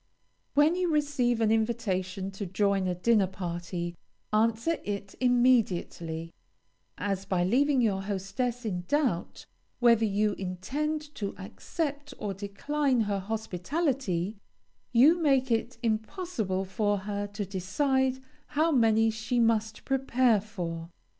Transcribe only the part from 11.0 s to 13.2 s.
to accept or decline her